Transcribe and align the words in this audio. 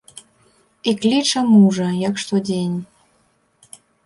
І 0.91 0.93
кліча 1.03 1.43
мужа, 1.51 1.87
як 2.09 2.15
штодзень. 2.25 2.79